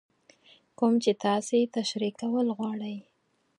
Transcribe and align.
کوم 0.77 0.93
چې 1.03 1.11
تاسې 1.25 1.59
تشرېح 1.75 2.13
کول 2.21 2.47
غواړئ. 2.57 2.97